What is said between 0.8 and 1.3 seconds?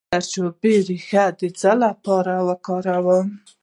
ریښه